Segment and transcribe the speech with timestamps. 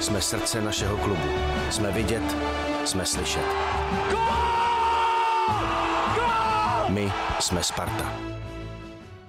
[0.00, 1.28] Jsme srdce našeho klubu.
[1.70, 2.36] Jsme vidět,
[2.84, 3.44] jsme slyšet.
[6.88, 8.12] My jsme Sparta.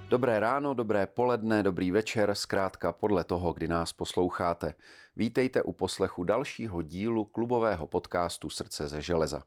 [0.10, 4.74] Dobré ráno, dobré poledne, dobrý večer, zkrátka podle toho, kdy nás posloucháte.
[5.16, 9.44] Vítejte u poslechu dalšího dílu klubového podcastu Srdce ze železa.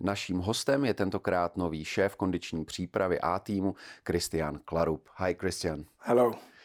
[0.00, 3.74] Naším hostem je tentokrát nový šéf kondiční přípravy A týmu
[4.06, 5.08] Christian Klarup.
[5.16, 5.84] Hi Christian.
[5.98, 6.55] Hello.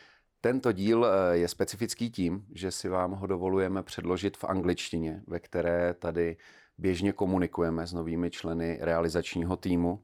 [0.41, 5.39] Tento díl eh, je specifický tím, že si vám ho dovolujeme předložit v angličtině, ve
[5.39, 6.37] které tady
[6.77, 10.01] běžně komunikujeme s novými členy realizačního týmu.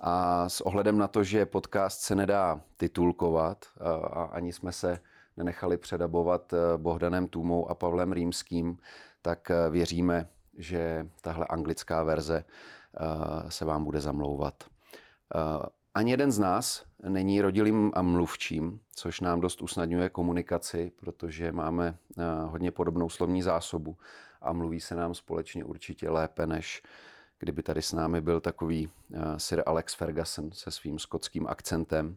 [0.00, 3.64] A s ohledem na to, že podcast se nedá titulkovat
[4.12, 5.00] a ani jsme se
[5.36, 8.78] nenechali předabovat eh, Bohdanem Tůmou a Pavlem Rýmským,
[9.22, 10.28] tak eh, věříme,
[10.58, 12.44] že tahle anglická verze
[13.48, 14.64] se vám bude zamlouvat.
[15.96, 21.94] Ani jeden z nás není rodilým a mluvčím, což nám dost usnadňuje komunikaci, protože máme
[22.18, 23.96] eh, hodně podobnou slovní zásobu
[24.40, 26.82] a mluví se nám společně určitě lépe, než
[27.38, 32.16] kdyby tady s námi byl takový eh, Sir Alex Ferguson se svým skotským akcentem.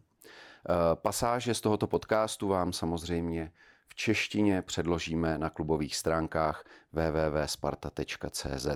[0.94, 3.52] pasáže z tohoto podcastu vám samozřejmě
[3.88, 8.66] v češtině předložíme na klubových stránkách www.sparta.cz.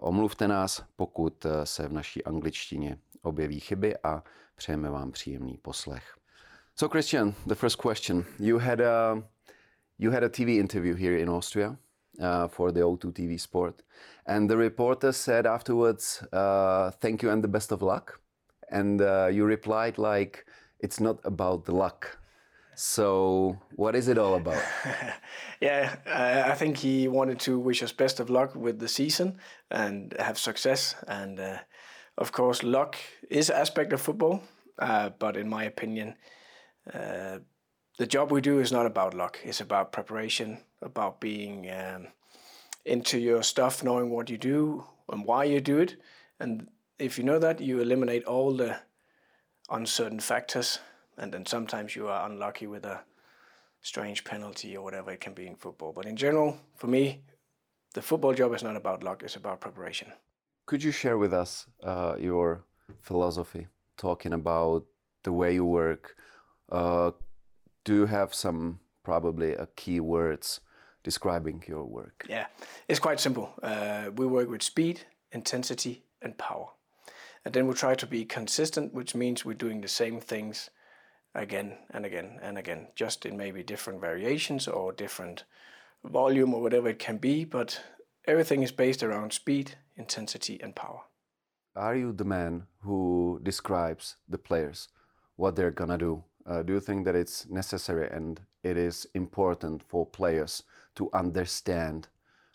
[0.00, 2.98] Omluvte nás, pokud se v naší angličtině
[3.28, 4.22] objeví chyby a
[4.56, 6.18] přejeme vám příjemný poslech.
[6.74, 8.24] So Christian, the first question.
[8.38, 9.22] You had a
[9.98, 11.76] you had a TV interview here in Austria
[12.20, 13.82] uh, for the O2 TV Sport,
[14.26, 18.20] and the reporter said afterwards, uh, "Thank you and the best of luck."
[18.70, 20.46] And uh, you replied like,
[20.78, 22.18] "It's not about the luck."
[22.76, 24.62] So, what is it all about?
[25.60, 30.14] yeah, I think he wanted to wish us best of luck with the season and
[30.20, 31.58] have success and uh,
[32.18, 32.96] of course, luck
[33.30, 34.42] is aspect of football,
[34.78, 36.16] uh, but in my opinion,
[36.92, 37.38] uh,
[37.96, 39.38] the job we do is not about luck.
[39.44, 42.08] It's about preparation, about being um,
[42.84, 45.96] into your stuff, knowing what you do and why you do it.
[46.40, 46.68] And
[46.98, 48.80] if you know that, you eliminate all the
[49.70, 50.80] uncertain factors.
[51.16, 53.00] And then sometimes you are unlucky with a
[53.80, 55.92] strange penalty or whatever it can be in football.
[55.92, 57.22] But in general, for me,
[57.94, 60.12] the football job is not about luck, it's about preparation.
[60.68, 62.62] Could you share with us uh, your
[63.00, 64.84] philosophy, talking about
[65.22, 66.14] the way you work?
[66.70, 67.12] Uh,
[67.86, 70.60] do you have some probably a uh, key words
[71.02, 72.26] describing your work?
[72.28, 72.48] Yeah,
[72.86, 73.54] it's quite simple.
[73.62, 75.00] Uh, we work with speed,
[75.32, 76.68] intensity, and power.
[77.46, 80.68] And then we try to be consistent, which means we're doing the same things
[81.34, 85.44] again and again and again, just in maybe different variations or different
[86.04, 87.46] volume or whatever it can be.
[87.46, 87.80] But
[88.26, 91.00] everything is based around speed, intensity, and power.
[91.76, 94.88] Are you the man who describes the players,
[95.36, 96.24] what they're gonna do?
[96.46, 100.62] Uh, do you think that it's necessary and it is important for players
[100.96, 102.08] to understand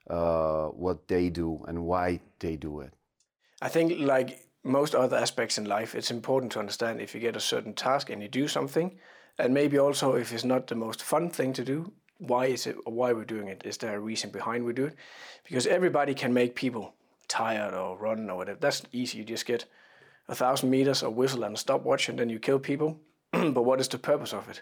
[0.10, 2.94] uh, what they do and why they do it?
[3.62, 7.36] I think, like most other aspects in life, it's important to understand if you get
[7.36, 8.98] a certain task and you do something,
[9.38, 12.76] and maybe also if it's not the most fun thing to do, why is it
[12.86, 13.62] why we're doing it?
[13.66, 14.96] Is there a reason behind we do it?
[15.44, 16.94] Because everybody can make people
[17.28, 18.60] tired or run or whatever.
[18.60, 19.20] That's easy.
[19.20, 19.66] You just get
[20.28, 23.00] a thousand meters, a whistle, and a stopwatch, and then you kill people.
[23.32, 24.62] but what is the purpose of it?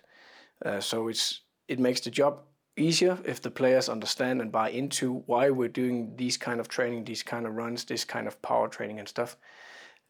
[0.65, 2.41] Uh, so it's it makes the job
[2.77, 7.05] easier if the players understand and buy into why we're doing these kind of training,
[7.05, 9.37] these kind of runs, this kind of power training and stuff.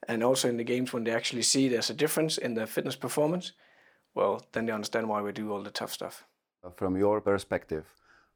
[0.08, 2.96] And also in the games when they actually see there's a difference in their fitness
[2.96, 3.54] performance,
[4.16, 6.26] well, then they understand why we do all the tough stuff.
[6.76, 7.86] From your perspective,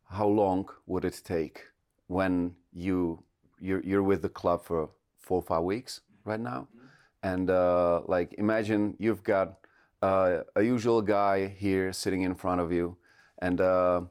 [0.10, 1.64] how long would it take
[2.08, 3.24] when you
[3.60, 6.88] you're you're with the club for four or five weeks right now, mm-hmm.
[7.24, 9.58] and uh, like imagine you've got
[10.02, 12.98] uh, a usual guy here sitting in front of you,
[13.40, 14.02] and uh,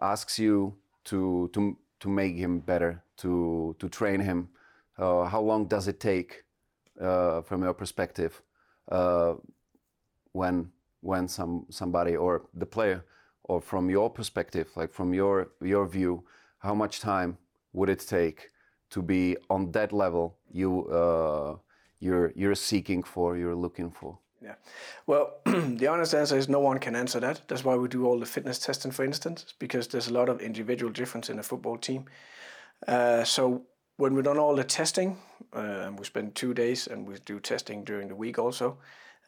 [0.00, 0.74] asks you
[1.04, 4.48] to to to make him better, to to train him.
[4.98, 6.44] Uh, how long does it take,
[7.00, 8.42] uh, from your perspective,
[8.92, 9.34] uh,
[10.32, 13.04] when when some somebody or the player,
[13.44, 16.24] or from your perspective, like from your your view,
[16.58, 17.38] how much time
[17.74, 18.50] would it take
[18.90, 21.56] to be on that level you uh,
[22.00, 24.18] you're you're seeking for, you're looking for?
[24.42, 24.54] Yeah.
[25.06, 27.42] Well, the honest answer is no one can answer that.
[27.48, 30.40] That's why we do all the fitness testing, for instance, because there's a lot of
[30.40, 32.04] individual difference in a football team.
[32.86, 33.62] Uh, so
[33.96, 35.16] when we've done all the testing,
[35.54, 38.76] uh, we spend two days, and we do testing during the week also,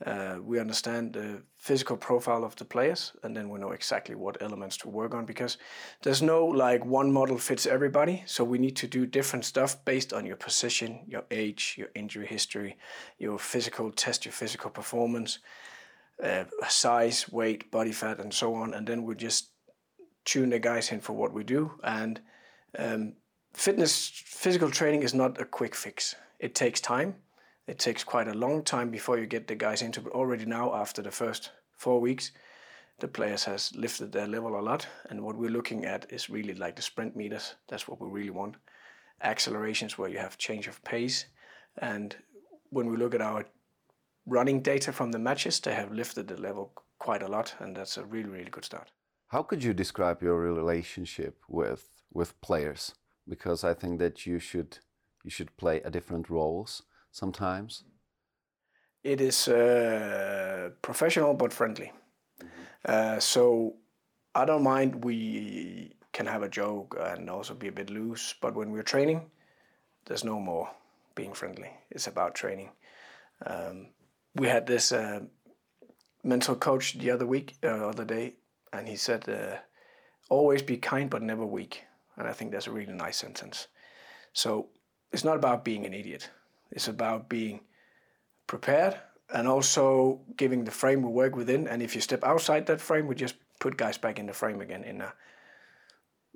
[0.04, 4.42] uh, we understand the physical profile of the players, and then we know exactly what
[4.42, 5.56] elements to work on because
[6.02, 8.22] there's no like one model fits everybody.
[8.26, 12.26] So we need to do different stuff based on your position, your age, your injury
[12.26, 12.76] history,
[13.18, 15.38] your physical test, your physical performance,
[16.22, 18.74] uh, size, weight, body fat, and so on.
[18.74, 19.52] And then we just
[20.26, 21.72] tune the guys in for what we do.
[21.82, 22.20] And
[22.78, 23.14] um,
[23.54, 26.14] fitness, physical training is not a quick fix.
[26.38, 27.14] It takes time.
[27.66, 30.12] It takes quite a long time before you get the guys into it.
[30.12, 32.30] Already now, after the first four weeks,
[33.00, 34.86] the players has lifted their level a lot.
[35.10, 37.54] And what we're looking at is really like the sprint meters.
[37.68, 38.56] That's what we really want.
[39.22, 41.26] Accelerations where you have change of pace.
[41.78, 42.16] And
[42.70, 43.44] when we look at our
[44.26, 47.96] running data from the matches, they have lifted the level quite a lot, and that's
[47.96, 48.90] a really, really good start.
[49.28, 52.94] How could you describe your relationship with with players?
[53.28, 54.78] Because I think that you should
[55.24, 56.82] you should play a different roles
[57.16, 57.84] sometimes.
[59.02, 61.92] It is uh, professional but friendly.
[62.40, 62.48] Mm-hmm.
[62.84, 63.76] Uh, so
[64.34, 65.04] I don't mind.
[65.04, 69.30] We can have a joke and also be a bit loose, but when we're training,
[70.04, 70.68] there's no more
[71.14, 71.70] being friendly.
[71.90, 72.70] It's about training.
[73.46, 73.88] Um,
[74.34, 75.20] we had this uh,
[76.22, 78.34] mental coach the other week, uh, other day,
[78.72, 79.56] and he said, uh,
[80.28, 81.84] "Always be kind, but never weak."
[82.16, 83.68] And I think that's a really nice sentence.
[84.32, 84.68] So
[85.12, 86.30] it's not about being an idiot.
[86.70, 87.60] It's about being
[88.46, 88.96] prepared
[89.34, 91.66] and also giving the frame we work within.
[91.68, 94.60] And if you step outside that frame, we just put guys back in the frame
[94.60, 95.12] again in a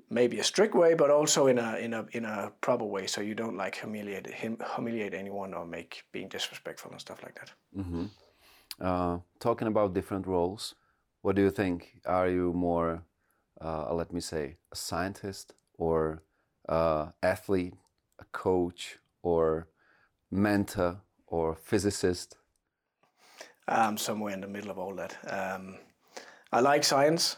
[0.09, 3.21] maybe a strict way, but also in a in a in a proper way, so
[3.21, 7.51] you don't like humiliate him, humiliate anyone or make being disrespectful and stuff like that.
[7.77, 8.05] Mm-hmm.
[8.79, 10.75] Uh, talking about different roles,
[11.21, 11.99] what do you think?
[12.05, 13.03] Are you more,
[13.63, 16.23] uh, let me say, a scientist or
[16.67, 17.75] uh, athlete,
[18.19, 19.67] a coach, or
[20.31, 22.37] mentor, or physicist?
[23.67, 25.17] I'm somewhere in the middle of all that.
[25.27, 25.77] Um,
[26.51, 27.37] I like science.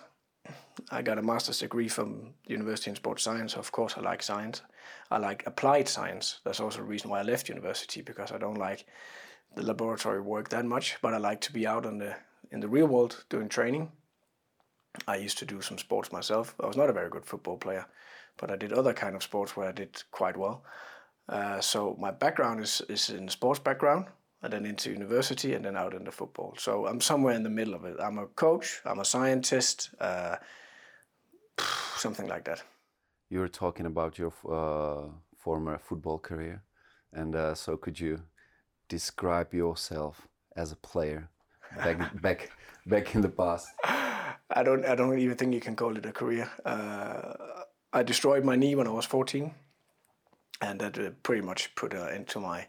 [0.90, 3.56] I got a master's degree from University in Sports Science.
[3.56, 4.62] Of course, I like science.
[5.12, 6.40] I like applied science.
[6.44, 8.86] That's also the reason why I left university because I don't like
[9.56, 10.98] the laboratory work that much.
[11.02, 12.16] But I like to be out in the
[12.52, 13.92] in the real world doing training.
[15.08, 16.56] I used to do some sports myself.
[16.60, 17.86] I was not a very good football player,
[18.38, 20.64] but I did other kind of sports where I did quite well.
[21.30, 24.06] Uh, so my background is is in sports background,
[24.42, 26.54] and then into university, and then out into football.
[26.58, 27.98] So I'm somewhere in the middle of it.
[28.00, 28.82] I'm a coach.
[28.86, 29.90] I'm a scientist.
[30.00, 30.36] Uh,
[31.98, 32.64] something like that.
[33.30, 36.62] You were talking about your uh, former football career,
[37.14, 38.22] and uh, so could you
[38.90, 41.30] describe yourself as a player
[41.78, 42.52] back back
[42.86, 43.68] back in the past?
[44.56, 46.50] I don't I don't even think you can call it a career.
[46.66, 47.34] Uh,
[47.94, 49.54] I destroyed my knee when I was 14,
[50.64, 52.66] and that uh, pretty much put an end to my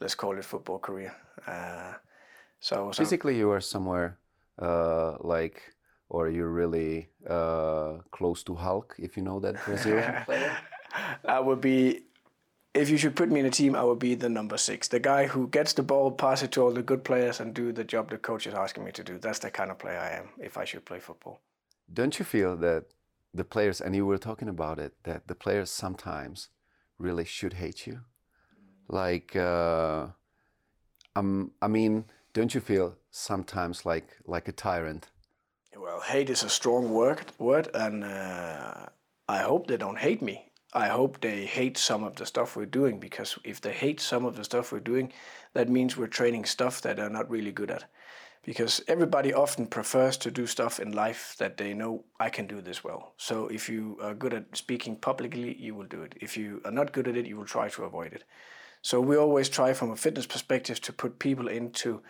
[0.00, 1.14] let's call it football career.
[1.46, 1.94] Uh,
[2.60, 4.18] so physically, you are somewhere
[4.60, 5.62] uh, like
[6.08, 10.56] or you're really uh, close to Hulk, if you know that Brazilian player?
[11.24, 12.02] I would be,
[12.74, 15.00] if you should put me in a team, I would be the number six, the
[15.00, 17.84] guy who gets the ball, pass it to all the good players, and do the
[17.84, 19.18] job the coach is asking me to do.
[19.18, 21.40] That's the kind of player I am if I should play football.
[21.92, 22.84] Don't you feel that
[23.34, 26.50] the players, and you were talking about it, that the players sometimes
[26.98, 28.00] really should hate you?
[28.88, 30.08] Like, uh,
[31.14, 35.10] um, I mean, don't you feel sometimes like like a tyrant?
[35.76, 38.86] Well, hate is a strong word, word, and uh,
[39.28, 40.52] I hope they don't hate me.
[40.72, 44.26] I hope they hate some of the stuff we're doing because if they hate some
[44.26, 45.12] of the stuff we're doing,
[45.54, 47.84] that means we're training stuff that they're not really good at.
[48.46, 52.60] Because everybody often prefers to do stuff in life that they know I can do
[52.60, 53.12] this well.
[53.16, 56.14] So if you are good at speaking publicly, you will do it.
[56.20, 58.22] If you are not good at it, you will try to avoid it.
[58.82, 62.02] So we always try from a fitness perspective to put people into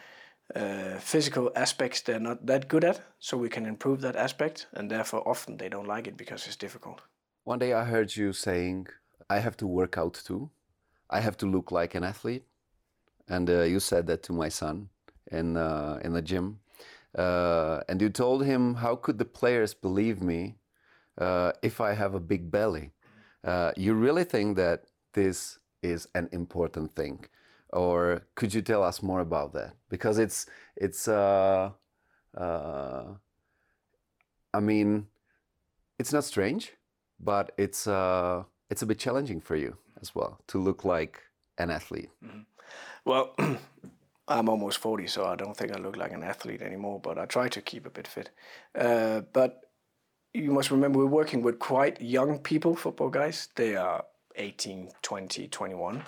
[0.54, 4.90] uh, physical aspects they're not that good at, so we can improve that aspect, and
[4.90, 7.00] therefore often they don't like it because it's difficult.
[7.44, 8.88] One day I heard you saying,
[9.30, 10.50] I have to work out too.
[11.08, 12.44] I have to look like an athlete.
[13.28, 14.90] And uh, you said that to my son
[15.30, 16.60] in, uh, in the gym.
[17.16, 20.56] Uh, and you told him, How could the players believe me
[21.18, 22.92] uh, if I have a big belly?
[23.42, 27.26] Uh, you really think that this is an important thing?
[27.72, 31.70] or could you tell us more about that because it's it's uh,
[32.36, 33.04] uh,
[34.54, 35.06] I mean
[35.98, 36.72] it's not strange
[37.18, 37.86] but it's
[38.70, 41.22] it's a bit challenging for you as well to look like
[41.58, 42.40] an athlete mm-hmm.
[43.04, 43.34] well
[44.28, 47.26] I'm almost 40 so I don't think I look like an athlete anymore but I
[47.26, 48.30] try to keep a bit fit
[48.74, 49.60] uh, but
[50.34, 54.04] you must remember we're working with quite young people football guys they are
[54.36, 56.02] 18 20 21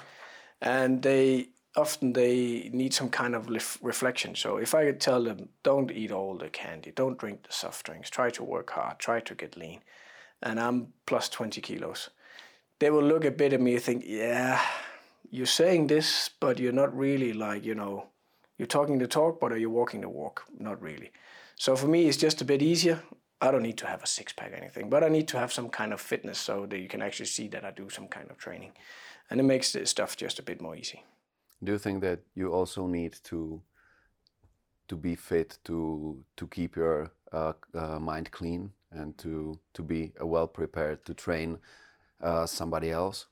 [0.61, 1.49] and they
[1.79, 3.49] often they need some kind of
[3.83, 4.35] reflection.
[4.35, 7.87] So if I could tell them, don't eat all the candy, don't drink the soft
[7.87, 9.81] drinks, try to work hard, try to get lean,
[10.43, 12.11] and I'm plus 20 kilos,
[12.81, 14.61] they will look a bit at me and think, yeah,
[15.31, 18.09] you're saying this, but you're not really like, you know,
[18.57, 20.45] you're talking the talk, but are you walking the walk?
[20.59, 21.13] Not really.
[21.57, 23.03] So for me, it's just a bit easier.
[23.41, 25.53] I don't need to have a six pack or anything, but I need to have
[25.53, 28.31] some kind of fitness so that you can actually see that I do some kind
[28.31, 28.73] of training,
[29.31, 31.05] and it makes the stuff just a bit more easy.
[31.63, 33.63] Do you think that you also need to
[34.89, 40.13] to be fit to to keep your uh, uh, mind clean and to to be
[40.21, 41.59] well prepared to train
[42.21, 43.27] uh, somebody else?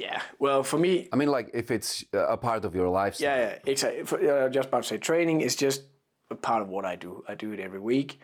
[0.00, 3.28] Yeah, well, for me, I mean, like if it's a part of your lifestyle.
[3.28, 4.04] Yeah, yeah exactly.
[4.04, 5.82] For, uh, just about to say, training is just
[6.30, 7.22] a part of what I do.
[7.28, 8.18] I do it every week,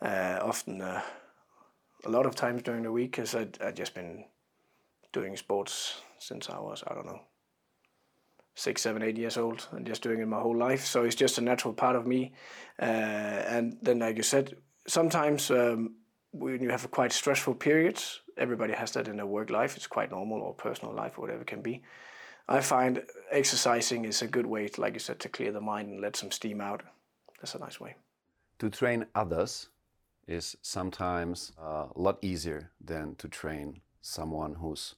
[0.00, 1.02] uh, often uh,
[2.04, 4.26] a lot of times during the week, because I I just been
[5.12, 7.22] doing sports since I was I don't know
[8.54, 10.84] six, seven, eight years old, and just doing it my whole life.
[10.84, 12.32] So it's just a natural part of me.
[12.80, 12.84] Uh,
[13.54, 14.56] and then, like you said,
[14.86, 15.94] sometimes um,
[16.32, 19.76] when you have quite stressful periods, everybody has that in their work life.
[19.76, 21.82] It's quite normal or personal life or whatever it can be.
[22.48, 25.90] I find exercising is a good way, to, like you said, to clear the mind
[25.90, 26.82] and let some steam out.
[27.40, 27.94] That's a nice way.
[28.60, 29.68] To train others
[30.26, 34.94] is sometimes a lot easier than to train someone who's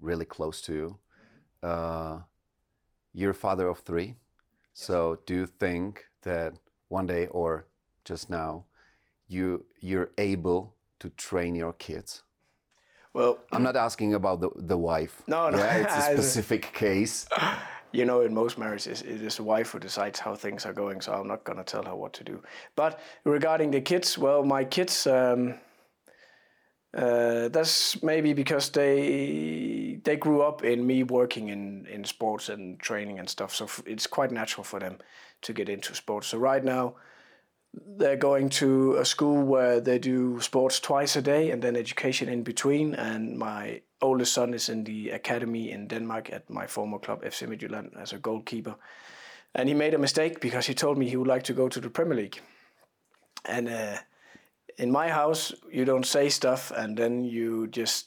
[0.00, 0.98] really close to you.
[1.62, 2.18] Uh,
[3.12, 4.14] you're a father of three.
[4.72, 6.54] So do you think that
[6.88, 7.66] one day or
[8.04, 8.64] just now
[9.28, 12.22] you you're able to train your kids?
[13.12, 15.22] Well, I'm not asking about the, the wife.
[15.26, 15.58] No, no.
[15.58, 17.26] Yeah, it's a specific case.
[17.92, 21.00] You know, in most marriages, it is the wife who decides how things are going,
[21.00, 22.40] so I'm not going to tell her what to do.
[22.76, 25.54] But regarding the kids, well, my kids, um,
[26.96, 32.78] uh, that's maybe because they they grew up in me working in, in sports and
[32.78, 34.98] training and stuff, so it's quite natural for them
[35.42, 36.28] to get into sports.
[36.28, 36.94] So right now,
[37.72, 42.28] they're going to a school where they do sports twice a day and then education
[42.28, 42.94] in between.
[42.94, 47.46] And my oldest son is in the academy in Denmark at my former club FC
[47.46, 48.76] Midtjylland as a goalkeeper.
[49.54, 51.80] And he made a mistake because he told me he would like to go to
[51.80, 52.40] the Premier League.
[53.44, 53.98] And uh,
[54.76, 58.06] in my house, you don't say stuff and then you just,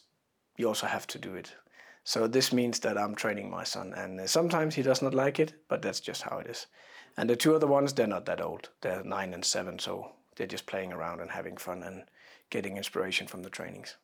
[0.58, 1.55] you also have to do it.
[2.03, 3.93] So this means that I'm training my son.
[3.93, 6.67] And uh, sometimes he does not like it, but that's just how it is.
[7.17, 8.70] And the two other ones, they're not that old.
[8.82, 12.03] They're nine and seven, so they're just playing around and having fun and
[12.50, 13.98] getting inspiration from the trainings.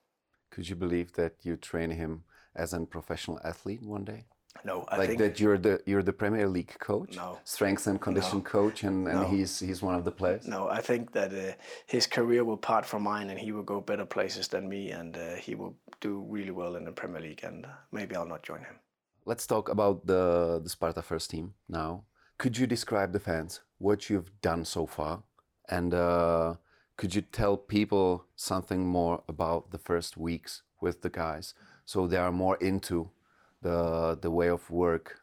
[0.51, 2.24] Could you believe that you train him
[2.56, 4.25] as a professional athlete one day?
[4.66, 8.01] No, I like think that you're the you're the Premier League coach, no, strength and
[8.01, 8.44] condition no.
[8.44, 9.28] coach, and, and no.
[9.28, 10.48] he's he's one of the players.
[10.48, 11.54] No, I think that uh,
[11.86, 15.16] his career will part from mine, and he will go better places than me, and
[15.16, 18.44] uh, he will do really well in the Premier League, and uh, maybe I'll not
[18.44, 18.80] join him.
[19.25, 22.04] Let's talk about the the Sparta first team now.
[22.39, 25.24] Could you describe the fans, what you've done so far,
[25.69, 26.55] and uh,
[26.96, 31.53] could you tell people something more about the first weeks with the guys,
[31.86, 33.12] so they are more into
[33.62, 35.19] the the way of work?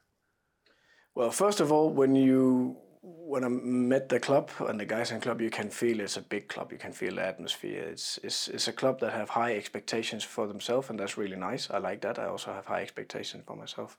[1.14, 5.20] Well, first of all, when you when I met the club and the guys in
[5.20, 6.73] club, you can feel it's a big club.
[6.73, 7.82] You can feel the atmosphere.
[7.92, 11.70] It's it's, it's a club that have high expectations for themselves, and that's really nice.
[11.70, 12.18] I like that.
[12.18, 13.96] I also have high expectations for myself.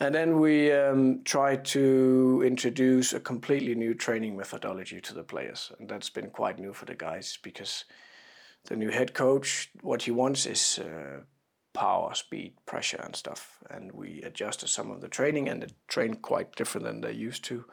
[0.00, 5.72] And then we um, try to introduce a completely new training methodology to the players,
[5.78, 7.84] and that's been quite new for the guys because
[8.64, 10.78] the new head coach, what he wants is.
[10.78, 11.22] Uh,
[11.74, 13.58] power, speed, pressure, and stuff.
[13.70, 17.44] And we adjusted some of the training, and it trained quite different than they used
[17.44, 17.66] to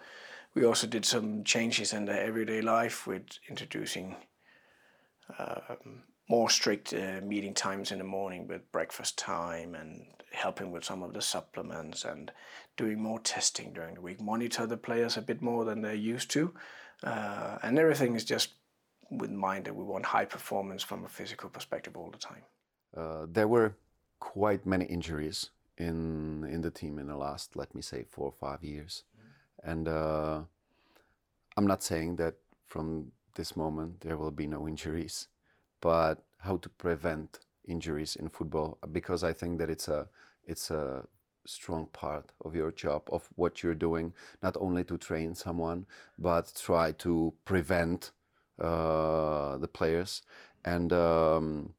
[0.55, 4.15] we also did some changes in their everyday life with introducing
[5.37, 5.75] uh,
[6.29, 11.03] more strict uh, meeting times in the morning with breakfast time and helping with some
[11.03, 12.31] of the supplements and
[12.77, 16.29] doing more testing during the week, monitor the players a bit more than they're used
[16.31, 16.53] to.
[17.03, 18.53] Uh, and everything is just
[19.09, 22.43] with mind that we want high performance from a physical perspective all the time.
[22.95, 23.75] Uh, there were
[24.19, 28.31] quite many injuries in in the team in the last, let me say, four or
[28.31, 29.03] five years.
[29.63, 30.41] And uh,
[31.57, 35.27] I'm not saying that from this moment there will be no injuries,
[35.81, 40.07] but how to prevent injuries in football because I think that it's a
[40.45, 41.05] it's a
[41.45, 45.85] strong part of your job of what you're doing not only to train someone
[46.17, 48.11] but try to prevent
[48.59, 50.23] uh, the players
[50.63, 51.73] and um,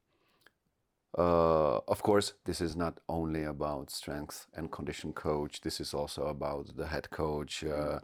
[1.17, 5.61] uh, of course, this is not only about strength and condition coach.
[5.61, 7.99] This is also about the head coach, uh,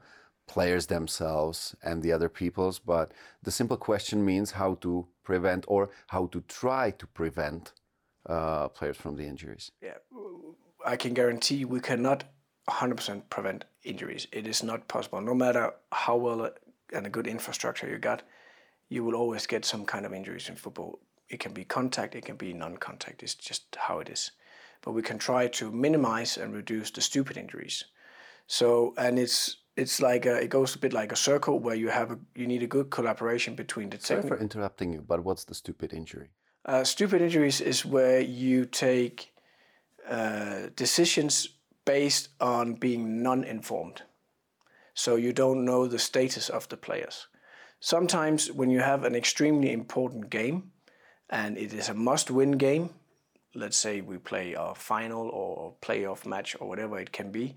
[0.47, 2.79] players themselves, and the other peoples.
[2.79, 7.73] But the simple question means how to prevent or how to try to prevent
[8.25, 9.71] uh, players from the injuries.
[9.81, 9.97] Yeah,
[10.85, 12.25] I can guarantee we cannot
[12.69, 14.27] 100% prevent injuries.
[14.31, 15.21] It is not possible.
[15.21, 16.51] No matter how well
[16.93, 18.23] and a good infrastructure you got,
[18.89, 20.99] you will always get some kind of injuries in football
[21.33, 23.23] it can be contact, it can be non-contact.
[23.23, 24.31] It's just how it is.
[24.81, 27.85] But we can try to minimize and reduce the stupid injuries.
[28.47, 31.89] So, and it's it's like a, it goes a bit like a circle where you
[31.89, 35.45] have a, you need a good collaboration between the Sorry for interrupting you, but what's
[35.45, 36.29] the stupid injury?
[36.65, 39.33] Uh, stupid injuries is where you take
[40.07, 41.49] uh, decisions
[41.85, 44.03] based on being non-informed,
[44.93, 47.27] so you don't know the status of the players.
[47.79, 50.71] Sometimes when you have an extremely important game,
[51.29, 52.91] and it is a must-win game,
[53.55, 57.55] let's say we play a final or playoff match or whatever it can be,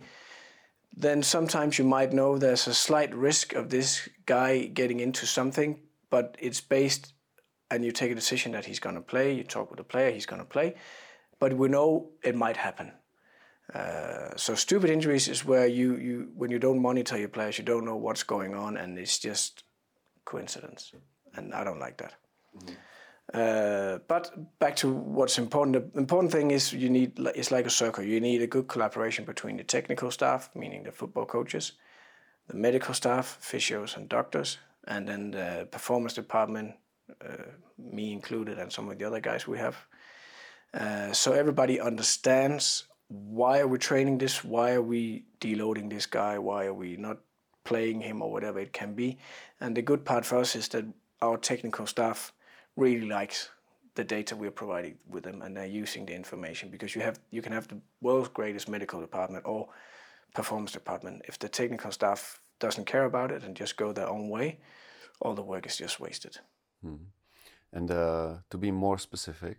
[0.96, 5.80] then sometimes you might know there's a slight risk of this guy getting into something,
[6.10, 7.12] but it's based
[7.70, 10.10] and you take a decision that he's going to play, you talk with the player,
[10.10, 10.74] he's going to play,
[11.38, 12.92] but we know it might happen.
[13.74, 17.64] Uh, so stupid injuries is where you, you when you don't monitor your players, you
[17.64, 19.64] don't know what's going on, and it's just
[20.24, 20.92] coincidence,
[21.34, 22.14] and I don't like that.
[23.36, 25.92] Uh, but back to what's important.
[25.92, 28.02] The important thing is you need it's like a circle.
[28.02, 31.72] You need a good collaboration between the technical staff, meaning the football coaches,
[32.48, 36.76] the medical staff, physios and doctors, and then the performance department,
[37.22, 39.76] uh, me included, and some of the other guys we have.
[40.72, 46.38] Uh, so everybody understands why are we training this, why are we deloading this guy,
[46.38, 47.18] why are we not
[47.64, 49.18] playing him or whatever it can be.
[49.60, 50.84] And the good part for us is that
[51.20, 52.32] our technical staff
[52.76, 53.50] really likes
[53.94, 57.42] the data we're providing with them and they're using the information because you have you
[57.42, 59.68] can have the world's greatest medical department or
[60.34, 64.28] performance department if the technical staff doesn't care about it and just go their own
[64.28, 64.58] way
[65.20, 66.38] all the work is just wasted
[67.72, 69.58] And uh, to be more specific,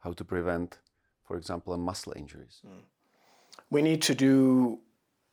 [0.00, 0.78] how to prevent,
[1.26, 2.62] for example, muscle injuries.
[3.70, 4.80] we need to do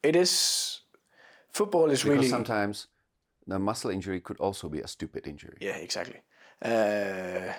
[0.04, 0.82] it is
[1.50, 2.88] football is Because really sometimes
[3.48, 5.58] the muscle injury could also be a stupid injury.
[5.60, 6.22] Yeah, exactly.
[6.62, 7.54] Uh,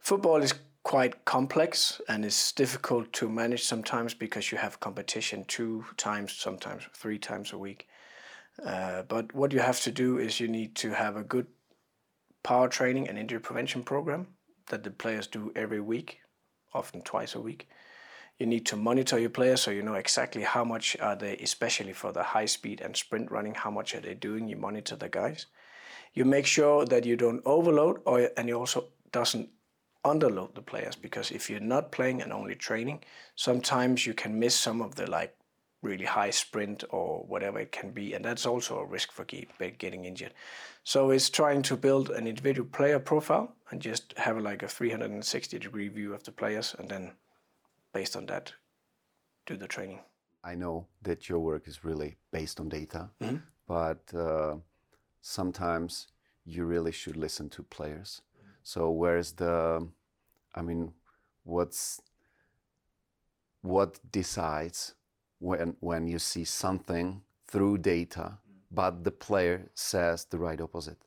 [0.00, 5.84] football is quite complex and it's difficult to manage sometimes because you have competition two
[5.96, 7.88] times, sometimes three times a week.
[8.64, 11.46] Uh, but what you have to do is you need to have a good
[12.42, 14.28] power training and injury prevention program
[14.68, 16.20] that the players do every week,
[16.72, 17.68] often twice a week.
[18.38, 21.94] You need to monitor your players so you know exactly how much are they, especially
[21.94, 24.46] for the high speed and sprint running, how much are they doing.
[24.46, 25.46] You monitor the guys.
[26.16, 29.50] You make sure that you don't overload, or and you also doesn't
[30.04, 34.54] underload the players because if you're not playing and only training, sometimes you can miss
[34.54, 35.36] some of the like
[35.82, 40.04] really high sprint or whatever it can be, and that's also a risk for getting
[40.04, 40.32] injured.
[40.84, 45.58] So it's trying to build an individual player profile and just have like a 360
[45.58, 47.12] degree view of the players, and then
[47.92, 48.52] based on that,
[49.46, 50.00] do the training.
[50.42, 53.10] I know that your work is really based on data,
[53.66, 54.56] but uh,
[55.26, 56.06] sometimes
[56.44, 58.22] you really should listen to players.
[58.62, 59.88] So where's the,
[60.54, 60.92] I mean,
[61.44, 62.00] what's
[63.62, 64.94] what decides
[65.40, 68.38] when when you see something through data,
[68.70, 70.98] but the player says the right opposite?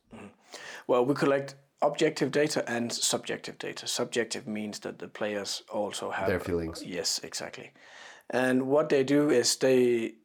[0.88, 3.88] Well, we collect objective data and subjective data.
[3.88, 6.84] Subjective means that the players also have Their feelings.
[6.84, 7.72] Yes, exactly.
[8.30, 10.16] And what they do is they,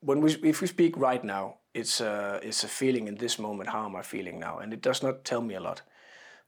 [0.00, 3.70] when we if we speak right now, it's a it's a feeling in this moment.
[3.70, 4.58] How am I feeling now?
[4.58, 5.82] And it does not tell me a lot.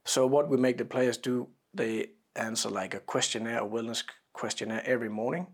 [0.03, 4.03] So what we make the players do, they answer like a questionnaire, a wellness
[4.33, 5.47] questionnaire every morning,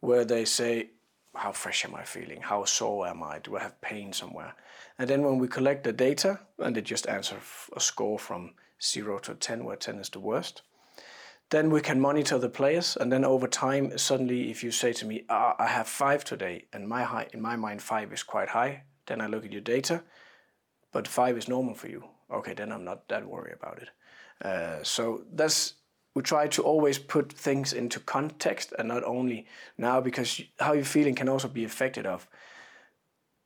[0.00, 0.90] where they say,
[1.34, 2.42] how fresh am I feeling?
[2.42, 3.38] How sore am I?
[3.38, 4.54] Do I have pain somewhere?
[4.98, 7.36] And then when we collect the data, and they just answer
[7.74, 10.62] a score from zero to 10, where 10 is the worst,
[11.50, 12.96] then we can monitor the players.
[13.00, 16.66] And then over time, suddenly, if you say to me, ah, I have five today,
[16.72, 19.60] and my high, in my mind, five is quite high, then I look at your
[19.60, 20.02] data,
[20.92, 22.04] but five is normal for you.
[22.30, 23.88] Okay, then I'm not that worried about it.
[24.44, 25.74] Uh, so that's
[26.14, 30.84] we try to always put things into context and not only now because how you're
[30.84, 32.28] feeling can also be affected of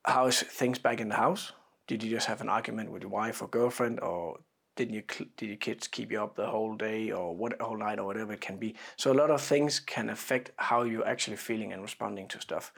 [0.04, 1.52] how is things back in the house.
[1.86, 4.40] Did you just have an argument with your wife or girlfriend, or
[4.76, 5.02] didn't you
[5.36, 8.34] did your kids keep you up the whole day or what whole night or whatever
[8.34, 8.74] it can be?
[8.96, 12.72] So a lot of things can affect how you're actually feeling and responding to stuff.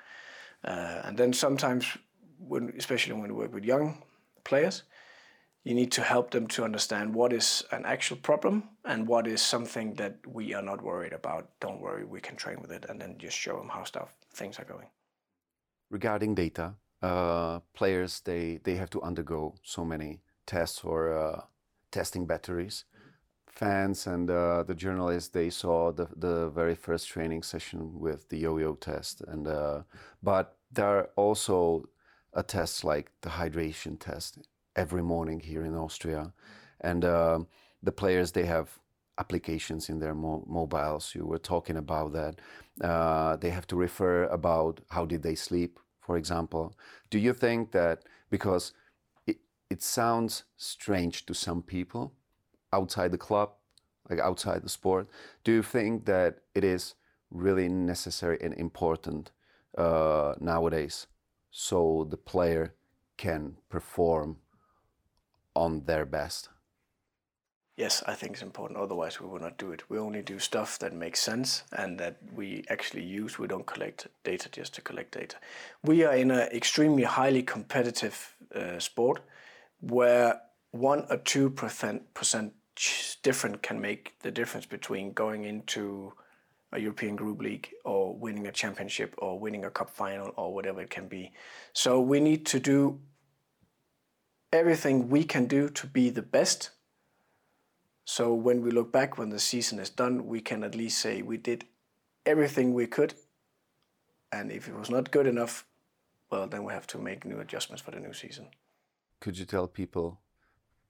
[0.64, 1.86] Uh, and then sometimes,
[2.48, 4.02] when, especially when we work with young
[4.44, 4.84] players,
[5.64, 9.42] you need to help them to understand what is an actual problem and what is
[9.42, 11.50] something that we are not worried about.
[11.60, 14.58] Don't worry, we can train with it, and then just show them how stuff things
[14.58, 14.88] are going.
[15.90, 21.42] regarding data, uh, players they they have to undergo so many tests for uh,
[21.90, 22.84] testing batteries.
[23.46, 28.38] Fans and uh, the journalists they saw the the very first training session with the
[28.38, 29.82] yo-yo test, and uh,
[30.22, 31.88] but there are also
[32.32, 34.38] a test like the hydration test
[34.76, 36.32] every morning here in Austria,
[36.80, 37.40] and uh,
[37.82, 38.78] the players they have
[39.18, 41.14] applications in their mo- mobiles.
[41.14, 42.40] You were talking about that.
[42.80, 46.74] Uh, they have to refer about how did they sleep, for example,
[47.10, 48.72] do you think that because
[49.26, 49.38] it,
[49.68, 52.12] it sounds strange to some people
[52.72, 53.50] outside the club,
[54.08, 55.08] like outside the sport,
[55.44, 56.94] do you think that it is
[57.30, 59.30] really necessary and important
[59.76, 61.06] uh, nowadays
[61.50, 62.74] so the player
[63.16, 64.36] can perform
[65.54, 66.48] on their best?
[67.76, 68.78] Yes, I think it's important.
[68.78, 69.88] Otherwise, we will not do it.
[69.88, 73.38] We only do stuff that makes sense and that we actually use.
[73.38, 75.36] We don't collect data just to collect data.
[75.82, 79.22] We are in an extremely highly competitive uh, sport
[79.80, 82.52] where one or two percent, percent
[83.22, 86.12] different can make the difference between going into
[86.72, 90.80] a European Group League or winning a championship or winning a cup final or whatever
[90.80, 91.32] it can be.
[91.72, 93.00] So we need to do
[94.52, 96.70] everything we can do to be the best
[98.16, 101.22] so when we look back when the season is done, we can at least say
[101.22, 101.64] we did
[102.26, 103.14] everything we could.
[104.32, 105.64] And if it was not good enough,
[106.28, 108.48] well, then we have to make new adjustments for the new season.
[109.20, 110.20] Could you tell people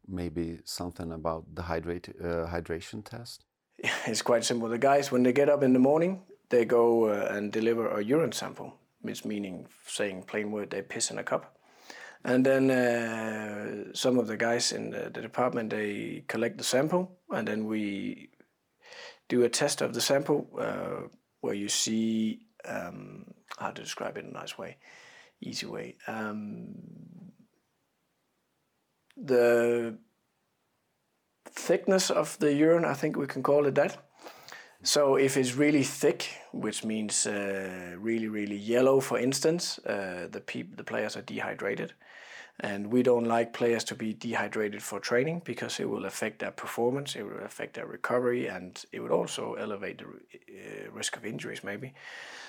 [0.08, 3.44] maybe something about the hydrate, uh, hydration test?
[4.06, 4.68] It's quite simple.
[4.68, 8.02] The guys, when they get up in the morning, they go uh, and deliver a
[8.02, 11.56] urine sample, which meaning saying plain word, they piss in a cup.
[12.22, 17.18] And then uh, some of the guys in the, the, department they collect the sample,
[17.30, 18.28] and then we
[19.28, 21.08] do a test of the sample uh,
[21.40, 23.24] where you see um,
[23.58, 24.76] how to describe it in a nice way,
[25.40, 25.96] easy way.
[26.06, 26.74] Um,
[29.16, 29.96] the
[31.44, 33.96] thickness of the urine, I think we can call it that.
[34.82, 40.40] So if it's really thick, which means uh, really really yellow, for instance, uh, the
[40.40, 41.92] peop- the players are dehydrated,
[42.60, 46.50] and we don't like players to be dehydrated for training because it will affect their
[46.50, 51.26] performance, it will affect their recovery, and it would also elevate the uh, risk of
[51.26, 51.92] injuries maybe.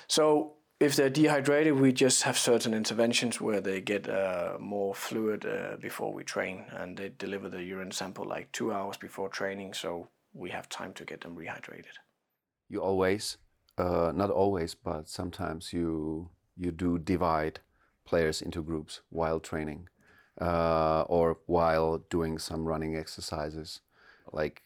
[0.08, 5.46] So if they're dehydrated, we just have certain interventions where they get uh, more fluid
[5.46, 9.74] uh, before we train, and they deliver the urine sample like two hours before training,
[9.74, 11.98] so we have time to get them rehydrated
[12.72, 13.38] you always,
[13.78, 17.60] uh, not always, but sometimes you you do divide
[18.06, 19.88] players into groups while training
[20.39, 23.82] uh, or while doing some running exercises,
[24.32, 24.62] like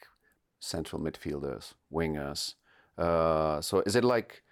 [0.59, 2.55] central midfielders, wingers.
[2.97, 4.43] Uh, so is it like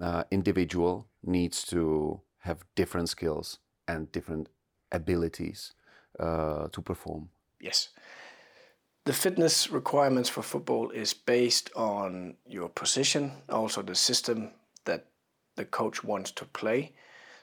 [0.00, 4.48] uh, individual needs to have different skills and different
[4.90, 5.72] abilities
[6.18, 7.30] uh, to perform?
[7.60, 7.90] Yes
[9.04, 14.52] the fitness requirements for football is based on your position, also the system
[14.84, 15.06] that
[15.56, 16.92] the coach wants to play.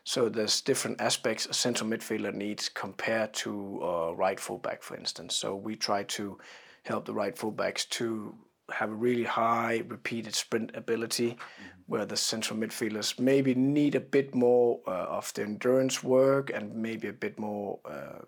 [0.06, 5.36] So there's different aspects a central midfielder needs compared to a right fullback, for instance.
[5.36, 6.38] So we try to
[6.84, 8.36] help the right fullbacks to
[8.72, 11.68] have a really high repeated sprint ability, mm-hmm.
[11.88, 16.76] where the central midfielders maybe need a bit more uh, of the endurance work and
[16.76, 18.20] maybe a bit more uh,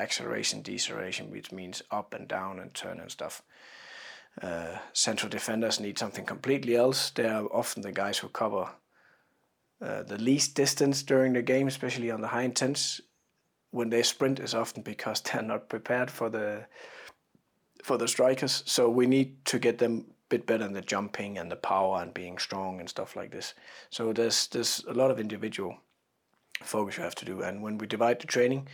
[0.00, 3.42] acceleration, deceleration, which means up and down and turn and stuff.
[4.42, 7.10] Uh, central defenders need something completely else.
[7.10, 8.70] They are often the guys who cover
[9.80, 13.00] uh, the least distance during the game, especially on the high intense.
[13.70, 16.66] When they sprint, is often because they're not prepared for the
[17.82, 18.62] for the strikers.
[18.66, 22.02] So we need to get them a bit better in the jumping and the power
[22.02, 23.54] and being strong and stuff like this.
[23.90, 25.78] So there's there's a lot of individual
[26.62, 27.42] focus you have to do.
[27.42, 28.68] And when we divide the training,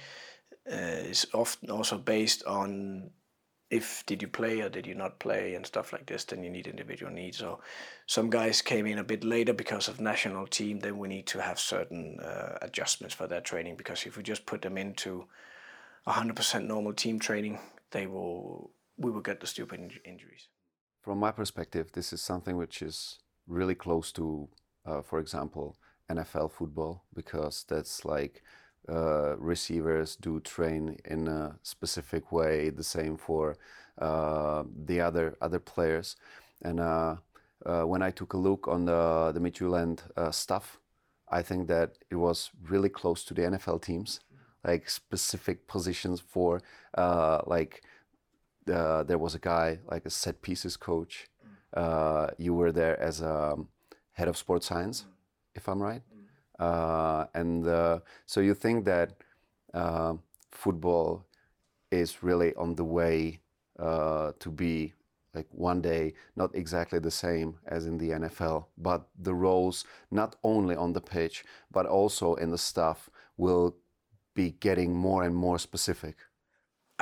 [0.71, 0.77] uh,
[1.11, 3.11] is often also based on
[3.73, 6.51] if did you play or did you not play and stuff like this then you
[6.51, 7.59] need individual needs so
[8.07, 11.41] some guys came in a bit later because of national team then we need to
[11.41, 15.25] have certain uh, adjustments for their training because if we just put them into
[16.07, 17.59] 100% normal team training
[17.91, 20.49] they will we will get the stupid injuries
[21.03, 24.49] from my perspective this is something which is really close to
[24.87, 25.77] uh, for example
[26.11, 28.43] nfl football because that's like
[28.89, 32.71] uh, receivers do train in a specific way.
[32.71, 33.57] The same for
[33.99, 36.17] uh, the other other players.
[36.63, 37.17] And uh,
[37.65, 40.81] uh when I took a look on the the Midtjylland uh, stuff,
[41.29, 44.21] I think that it was really close to the NFL teams,
[44.65, 46.61] like specific positions for
[48.70, 51.29] uh, there was a guy like a set pieces coach.
[52.38, 53.68] you were there as a um,
[54.12, 55.07] head of sports science,
[55.55, 56.03] if I'm right.
[56.59, 59.14] Uh, and uh, so you think that
[59.75, 60.14] uh,
[60.51, 61.25] football
[61.90, 63.40] is really on the way
[63.79, 64.92] uh, to be
[65.35, 70.37] like one day not exactly the same as in the NFL, but the roles not
[70.44, 73.75] only on the pitch but also in the staff will
[74.35, 76.16] be getting more and more specific.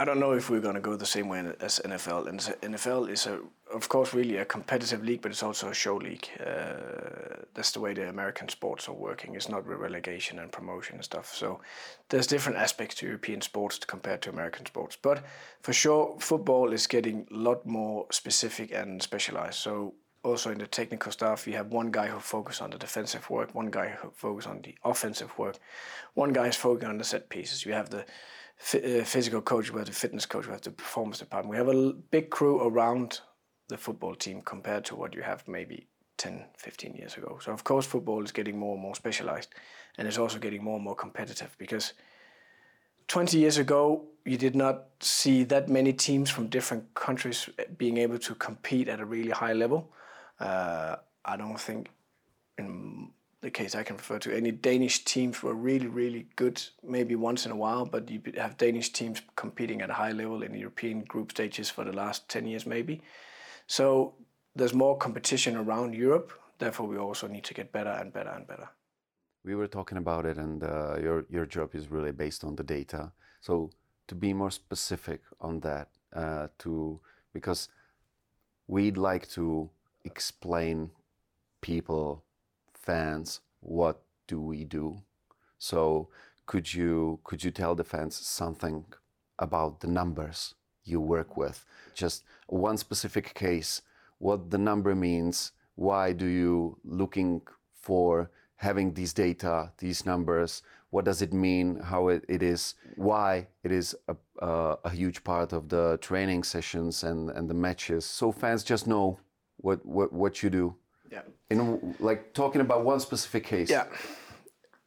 [0.00, 2.26] I don't know if we're going to go the same way as NFL.
[2.26, 5.96] And NFL is, a, of course, really a competitive league, but it's also a show
[5.96, 6.26] league.
[6.40, 9.34] Uh, that's the way the American sports are working.
[9.34, 11.34] It's not relegation and promotion and stuff.
[11.34, 11.60] So
[12.08, 14.96] there's different aspects to European sports compared to American sports.
[14.96, 15.22] But
[15.60, 19.58] for sure, football is getting a lot more specific and specialized.
[19.58, 23.28] So also in the technical staff, you have one guy who focuses on the defensive
[23.28, 25.56] work, one guy who focuses on the offensive work,
[26.14, 27.66] one guy is focusing on the set pieces.
[27.66, 28.06] You have the
[28.60, 31.50] physical coach, we have the fitness coach, we have the performance department.
[31.50, 33.20] We have a big crew around
[33.68, 35.86] the football team compared to what you have maybe
[36.18, 37.38] 10, 15 years ago.
[37.42, 39.48] So of course football is getting more and more specialized
[39.96, 41.94] and it's also getting more and more competitive because
[43.08, 48.18] 20 years ago you did not see that many teams from different countries being able
[48.18, 49.90] to compete at a really high level.
[50.38, 51.88] Uh, I don't think
[52.58, 53.12] in
[53.42, 57.46] the case I can refer to, any Danish teams were really, really good, maybe once
[57.46, 61.02] in a while, but you have Danish teams competing at a high level in European
[61.04, 63.00] group stages for the last 10 years, maybe.
[63.66, 64.14] So
[64.54, 66.32] there's more competition around Europe.
[66.58, 68.68] Therefore, we also need to get better and better and better.
[69.42, 72.62] We were talking about it, and uh, your, your job is really based on the
[72.62, 73.12] data.
[73.40, 73.70] So,
[74.08, 77.00] to be more specific on that, uh, to
[77.32, 77.68] because
[78.66, 79.70] we'd like to
[80.04, 80.90] explain
[81.62, 82.24] people
[82.80, 85.02] fans what do we do?
[85.58, 86.08] So
[86.46, 88.84] could you could you tell the fans something
[89.38, 91.64] about the numbers you work with?
[91.94, 93.82] Just one specific case
[94.18, 97.40] what the number means why do you looking
[97.72, 100.62] for having these data these numbers?
[100.90, 101.78] What does it mean?
[101.80, 102.74] How it, it is?
[102.96, 107.54] Why it is a, uh, a huge part of the training sessions and, and the
[107.54, 108.04] matches?
[108.04, 109.20] So fans just know
[109.58, 110.74] what, what, what you do
[111.10, 111.22] yeah.
[111.50, 113.70] In like talking about one specific case.
[113.70, 113.86] Yeah.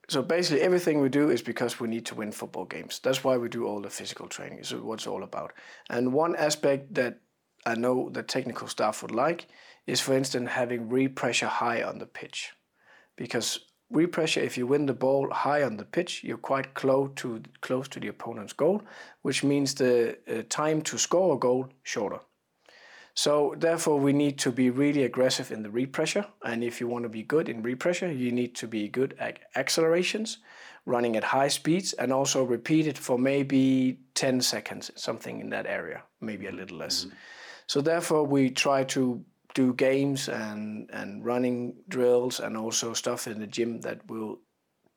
[0.09, 2.99] So basically, everything we do is because we need to win football games.
[3.03, 4.59] That's why we do all the physical training.
[4.59, 5.53] Is what it's all about.
[5.89, 7.19] And one aspect that
[7.65, 9.47] I know the technical staff would like
[9.87, 12.51] is, for instance, having repressure high on the pitch,
[13.15, 13.59] because
[13.93, 17.87] repressure, if you win the ball high on the pitch, you're quite close to close
[17.89, 18.81] to the opponent's goal,
[19.21, 22.19] which means the uh, time to score a goal shorter.
[23.15, 26.25] So therefore, we need to be really aggressive in the repressure.
[26.43, 29.39] And if you want to be good in repressure, you need to be good at
[29.55, 30.39] accelerations,
[30.85, 35.67] running at high speeds, and also repeat it for maybe 10 seconds, something in that
[35.67, 37.05] area, maybe a little less.
[37.05, 37.15] Mm-hmm.
[37.67, 39.23] So therefore, we try to
[39.53, 44.39] do games and, and running drills and also stuff in the gym that will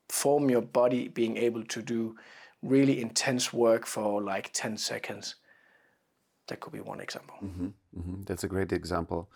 [0.09, 2.15] form your body being able to do
[2.63, 5.35] really intense work for like 10 seconds
[6.47, 7.35] that could be one example.
[7.43, 8.21] Mm-hmm, mm-hmm.
[8.23, 9.29] That's a great example.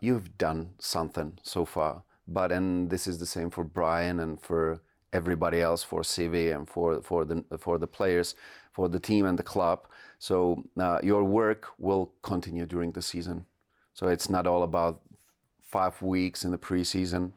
[0.00, 4.80] You've done something so far, but and this is the same for Brian and for
[5.12, 8.34] everybody else, for CV and for for the for the players,
[8.72, 9.86] for the team and the club.
[10.18, 13.46] So uh, your work will continue during the season.
[13.94, 15.00] So it's not all about
[15.62, 17.32] five weeks in the preseason,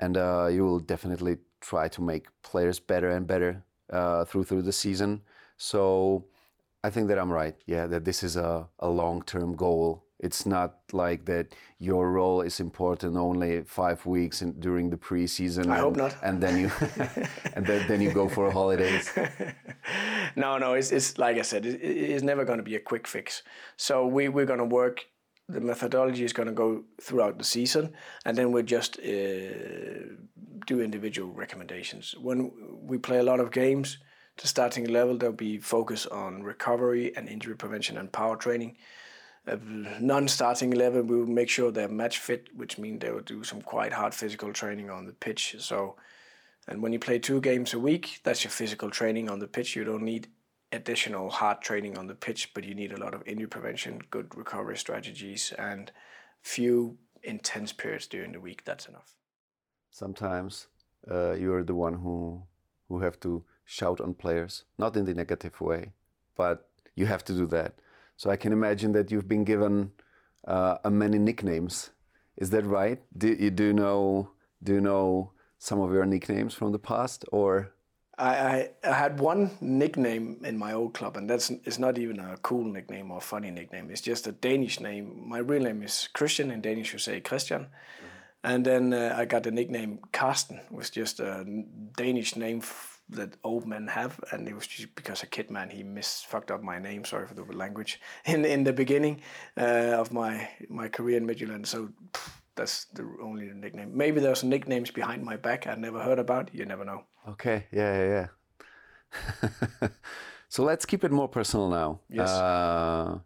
[0.00, 4.62] and uh, you will definitely try to make players better and better uh, through through
[4.62, 5.22] the season.
[5.56, 6.24] So
[6.84, 7.56] I think that I'm right.
[7.66, 10.03] Yeah, that this is a, a long term goal.
[10.24, 11.46] It's not like that
[11.78, 15.66] your role is important only five weeks in, during the preseason.
[15.66, 16.16] I and, hope not.
[16.22, 16.70] And then you
[17.54, 19.12] and then, then you go for holidays.
[20.36, 23.06] no, no, it's, it's like I said, it, it's never going to be a quick
[23.06, 23.42] fix.
[23.76, 25.06] So we, we're going to work
[25.48, 27.92] the methodology is going to go throughout the season,
[28.24, 29.02] and then we'll just uh,
[30.66, 32.14] do individual recommendations.
[32.18, 33.98] When we play a lot of games,
[34.38, 38.76] the starting level, there'll be focus on recovery and injury prevention and power training.
[39.46, 39.56] Uh,
[40.00, 43.60] non-starting level, we will make sure they're match fit, which means they will do some
[43.60, 45.56] quite hard physical training on the pitch.
[45.58, 45.96] So,
[46.66, 49.76] and when you play two games a week, that's your physical training on the pitch.
[49.76, 50.28] You don't need
[50.72, 54.34] additional hard training on the pitch, but you need a lot of injury prevention, good
[54.34, 55.92] recovery strategies, and
[56.40, 58.64] few intense periods during the week.
[58.64, 59.14] That's enough.
[59.90, 60.68] Sometimes
[61.10, 62.42] uh, you're the one who
[62.88, 65.92] who have to shout on players, not in the negative way,
[66.36, 67.74] but you have to do that.
[68.16, 69.92] So I can imagine that you've been given
[70.46, 71.90] uh, many nicknames.
[72.36, 73.00] Is that right?
[73.16, 74.30] Do you do know
[74.62, 77.72] do you know some of your nicknames from the past, or?
[78.16, 82.36] I, I, had one nickname in my old club, and that's it's not even a
[82.42, 83.90] cool nickname or funny nickname.
[83.90, 85.24] It's just a Danish name.
[85.26, 86.52] My real name is Christian.
[86.52, 87.62] In Danish, you say Christian.
[87.62, 88.06] Mm-hmm.
[88.44, 91.44] And then uh, I got the nickname Karsten, was just a
[91.96, 92.60] Danish name
[93.10, 96.50] that old men have, and it was just because a kid man he mis fucked
[96.50, 97.04] up my name.
[97.04, 99.20] Sorry for the language in in the beginning
[99.56, 101.66] uh, of my my career in Midtjylland.
[101.66, 103.96] So pff, that's the only nickname.
[103.96, 106.54] Maybe there's nicknames behind my back I never heard about.
[106.54, 107.04] You never know.
[107.28, 107.66] Okay.
[107.72, 107.98] Yeah.
[107.98, 108.26] Yeah.
[109.82, 109.88] yeah.
[110.54, 111.98] So let's keep it more personal now.
[112.08, 112.30] Yes.
[112.30, 113.18] Uh,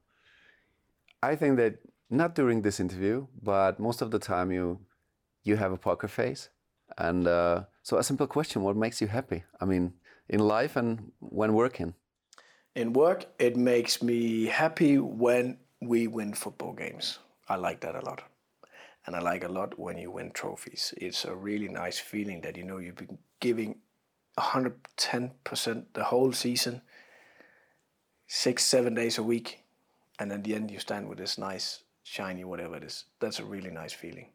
[1.23, 1.75] I think that
[2.09, 4.81] not during this interview, but most of the time you
[5.43, 6.49] you have a poker face,
[6.97, 9.44] and uh, so a simple question: What makes you happy?
[9.62, 9.94] I mean,
[10.29, 11.94] in life and when working.
[12.74, 17.18] In work, it makes me happy when we win football games.
[17.48, 18.24] I like that a lot.
[19.07, 20.92] And I like a lot when you win trophies.
[20.98, 23.77] It's a really nice feeling that you know you've been giving
[24.38, 26.83] 110% the whole season,
[28.27, 29.64] six, seven days a week.
[30.18, 33.07] And at the end, you stand with this nice, shiny, whatever it is.
[33.18, 34.29] That's a really nice feeling.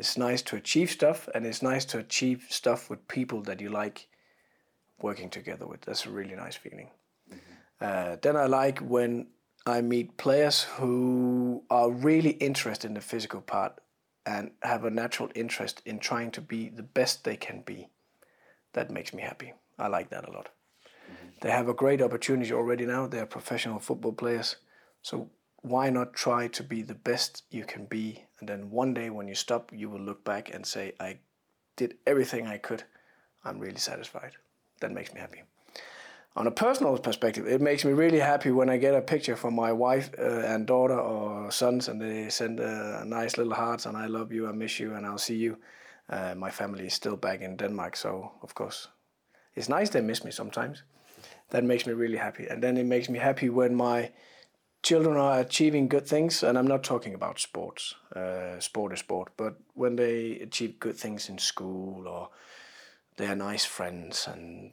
[0.00, 3.68] It's nice to achieve stuff, and it's nice to achieve stuff with people that you
[3.68, 4.08] like
[5.02, 5.82] working together with.
[5.82, 6.88] That's a really nice feeling.
[7.82, 9.26] Uh, then I like when
[9.66, 13.74] I meet players who are really interested in the physical part
[14.24, 17.88] and have a natural interest in trying to be the best they can be.
[18.72, 19.52] That makes me happy.
[19.78, 20.48] I like that a lot.
[21.42, 23.06] They have a great opportunity already now.
[23.06, 24.56] They're professional football players.
[25.02, 25.28] So
[25.62, 28.24] why not try to be the best you can be?
[28.40, 31.18] And then one day when you stop, you will look back and say, I
[31.76, 32.84] did everything I could.
[33.44, 34.32] I'm really satisfied.
[34.80, 35.42] That makes me happy
[36.36, 39.54] on a personal perspective, it makes me really happy when I get a picture from
[39.54, 43.96] my wife uh, and daughter or sons, and they send uh, nice little hearts and
[43.96, 45.58] I love you, I miss you, and I'll see you.
[46.08, 48.88] Uh, my family is still back in Denmark, so of course,
[49.54, 50.82] it's nice they miss me sometimes.
[51.50, 54.10] That makes me really happy, and then it makes me happy when my
[54.82, 57.94] children are achieving good things, and I'm not talking about sports.
[58.14, 62.30] Uh, sport is sport, but when they achieve good things in school or
[63.16, 64.72] they are nice friends and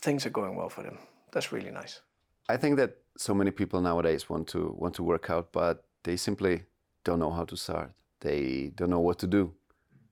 [0.00, 0.98] things are going well for them.
[1.32, 2.00] That's really nice.
[2.48, 6.16] I think that so many people nowadays want to want to work out, but they
[6.16, 6.64] simply
[7.04, 7.92] don't know how to start.
[8.20, 9.54] They don't know what to do.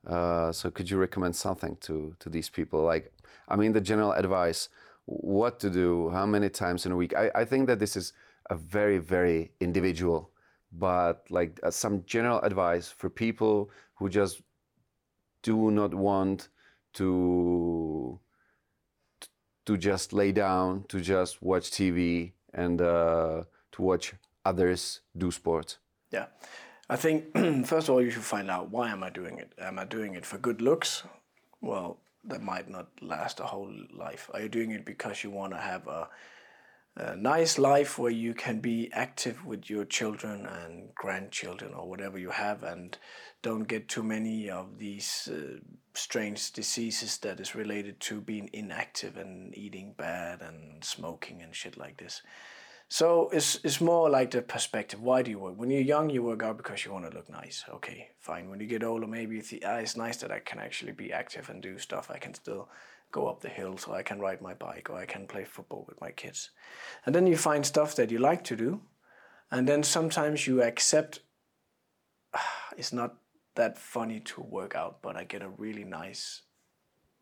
[0.07, 2.83] Uh, so could you recommend something to to these people?
[2.83, 3.13] Like,
[3.49, 4.69] I mean, the general advice,
[5.07, 7.15] what to do, how many times in a week.
[7.15, 8.13] I, I think that this is
[8.51, 10.31] a very very individual,
[10.73, 14.43] but like uh, some general advice for people who just
[15.43, 16.49] do not want
[16.95, 18.19] to
[19.65, 25.79] to just lay down, to just watch TV, and uh, to watch others do sports?
[26.11, 26.27] Yeah,
[26.89, 27.33] I think
[27.67, 29.53] first of all you should find out why am I doing it.
[29.59, 31.05] Am I doing it for good looks?
[31.61, 34.31] Well, that might not last a whole life.
[34.35, 36.09] Are you doing it because you want to have a
[36.97, 42.19] a nice life where you can be active with your children and grandchildren or whatever
[42.19, 42.99] you have and
[43.41, 45.59] don't get too many of these uh,
[45.95, 51.79] strange diseases that is related to being inactive and eating bad and smoking and shit
[51.79, 52.23] like this.
[52.89, 55.55] So it's, it's more like the perspective why do you work?
[55.57, 57.65] When you're young you work out because you want to look nice.
[57.73, 58.51] Okay fine.
[58.51, 61.11] When you get older maybe you think ah, it's nice that i can actually be
[61.11, 62.11] active and do stuff.
[62.11, 62.69] I can still
[63.13, 65.85] go up the hill so I can ride my bike or I can play football
[65.89, 66.51] with my kids.
[67.07, 68.81] And then you find stuff that you like to do.
[69.51, 71.21] And then sometimes you accept
[72.35, 73.17] ah, it's not
[73.55, 76.43] that funny to work out, but I get a really nice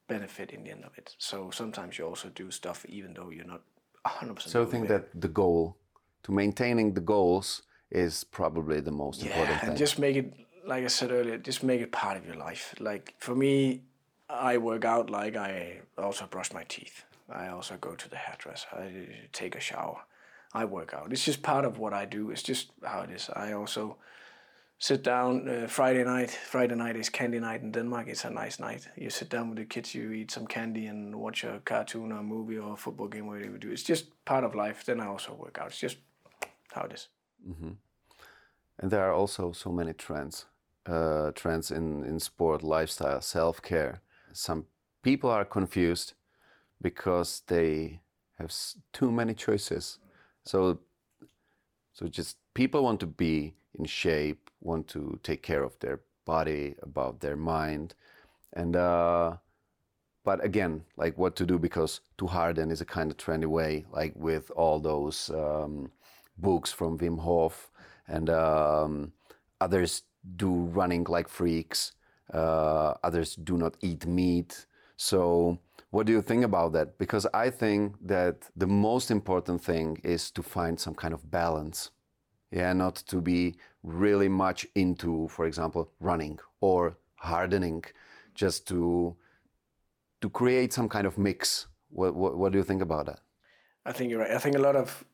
[0.09, 1.15] benefit in the end of it.
[1.19, 3.63] So sometimes you also do stuff even though you're not
[4.07, 5.77] 100% So I think that the goal
[6.23, 9.69] to maintaining the goals is probably the most yeah, important thing.
[9.71, 10.33] and just make it
[10.67, 12.75] like I said earlier, just make it part of your life.
[12.79, 13.83] Like for me,
[14.31, 17.05] I work out like I also brush my teeth.
[17.29, 18.69] I also go to the hairdresser.
[18.73, 20.03] I take a shower.
[20.53, 21.13] I work out.
[21.13, 22.31] It's just part of what I do.
[22.31, 23.31] It's just how it is.
[23.35, 23.97] I also
[24.79, 26.31] sit down uh, Friday night.
[26.31, 28.09] Friday night is candy night in Denmark.
[28.09, 28.89] It's a nice night.
[28.97, 32.19] You sit down with the kids, you eat some candy and watch a cartoon or
[32.19, 33.71] a movie or a football game, whatever you do.
[33.71, 34.85] It's just part of life.
[34.85, 35.69] Then I also work out.
[35.69, 35.99] It's just
[36.73, 37.09] how it is.
[37.49, 37.73] Mm-hmm.
[38.79, 40.47] And there are also so many trends,
[40.87, 44.01] uh, trends in, in sport, lifestyle, self care
[44.33, 44.67] some
[45.03, 46.15] people are confused
[46.83, 48.01] because they
[48.39, 48.55] have
[48.93, 49.99] too many choices.
[50.45, 50.81] So,
[51.93, 56.75] so just people want to be in shape, want to take care of their body,
[56.83, 57.95] about their mind,
[58.53, 59.37] and uh,
[60.25, 63.87] but again, like what to do because to harden is a kind of trendy way,
[63.91, 65.91] like with all those um,
[66.39, 67.71] books from Wim Hof
[68.07, 69.13] and um,
[69.61, 70.03] others
[70.37, 71.93] do running like freaks
[72.33, 74.67] Uh, others do not eat meat.
[74.97, 75.59] So,
[75.91, 76.99] what do you think about that?
[76.99, 81.91] Because I think that the most important thing is to find some kind of balance.
[82.53, 87.85] Yeah, not to be really much into, for example, running or hardening,
[88.35, 89.17] just to
[90.21, 91.67] to create some kind of mix.
[91.91, 93.21] What, what, what do you think about that?
[93.85, 94.31] I think you're right.
[94.31, 95.05] I think a lot of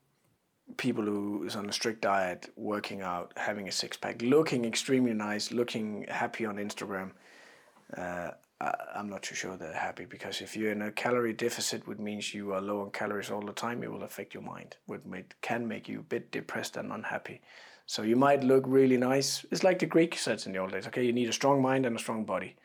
[0.76, 5.12] people who is on a strict diet, working out, having a six pack, looking extremely
[5.12, 7.12] nice, looking happy on Instagram.
[7.96, 11.86] Uh, I, am not too sure they're happy because if you're in a calorie deficit,
[11.86, 14.76] which means you are low on calories all the time, it will affect your mind,
[14.86, 15.02] which
[15.42, 17.42] can make you a bit depressed and unhappy.
[17.86, 19.46] So you might look really nice.
[19.52, 20.86] It's like the Greek said in the old days.
[20.88, 22.56] Okay, you need a strong mind and a strong body,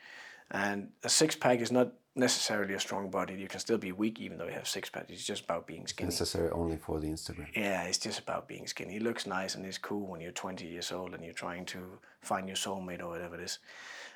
[0.50, 3.36] and a six pack is not necessarily a strong body.
[3.36, 5.06] You can still be weak even though you have six pack.
[5.10, 6.08] It's just about being skinny.
[6.08, 7.48] Necessary only for the Instagram.
[7.56, 8.98] Yeah, it's just about being skinny.
[8.98, 12.00] It looks nice and it's cool when you're 20 years old and you're trying to
[12.22, 13.60] find your soulmate or whatever it is.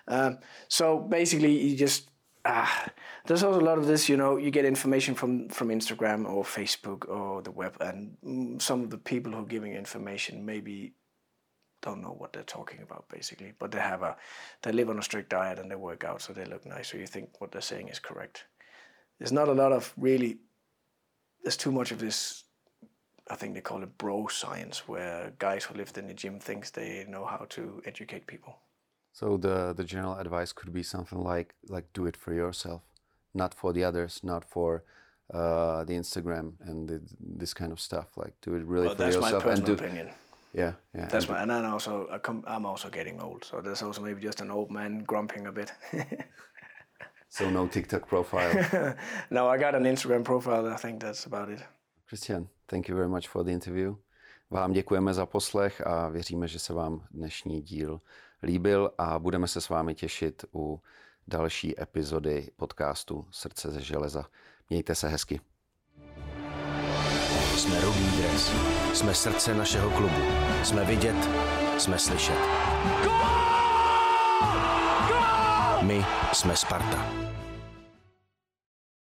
[0.07, 2.09] Um, so basically, you just
[2.45, 2.87] ah,
[3.25, 4.07] there's also a lot of this.
[4.07, 8.61] You know, you get information from from Instagram or Facebook or the web, and mm,
[8.61, 10.93] some of the people who are giving information maybe
[11.86, 14.17] don't know what they're talking about basically but they have a
[14.63, 16.89] they live on a strict diet and they work out so they look nice.
[16.89, 18.45] So you think what they're saying is correct.
[19.17, 20.31] There's not a lot of really
[21.43, 22.43] there's too much of this
[23.33, 26.71] I think they call it bro science where guys who live in the gym thinks
[26.71, 28.53] they know how to educate people.
[29.13, 32.81] So the the general advice could be something like like do it for yourself
[33.33, 34.83] not for the others not for
[35.33, 38.07] uh, the Instagram and the, this kind of stuff.
[38.15, 40.09] Like do it really well, for yourself and do opinion
[40.58, 41.10] yeah, yeah.
[41.10, 42.08] That's my, and then also
[42.47, 45.74] I'm also getting old, so there's also maybe just an old man grumping a bit.
[47.30, 48.95] so no TikTok profile.
[49.30, 50.68] no, I got an Instagram profile.
[50.68, 51.60] I think that's about it.
[52.08, 53.95] Christian, thank you very much for the interview.
[54.49, 58.01] Vám děkujeme za poslech a věříme, že se vám dnešní díl
[58.43, 60.82] líbil a budeme se s vámi těšit u
[61.28, 64.26] další epizody podcastu Srdce ze železa.
[64.70, 65.41] Mějte se hezky.
[67.66, 68.51] Jsme Rudý dres.
[68.93, 70.22] Jsme srdce našeho klubu.
[70.63, 71.30] Jsme vidět,
[71.78, 72.38] jsme slyšet.
[75.82, 77.05] My jsme Sparta.